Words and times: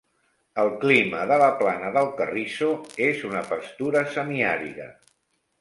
El 0.61 0.71
clima 0.83 1.19
de 1.31 1.37
la 1.41 1.49
Plana 1.59 1.91
del 1.99 2.09
Carrizo 2.21 2.71
és 3.11 3.23
una 3.33 3.47
pastura 3.53 4.05
semiàrida. 4.17 4.93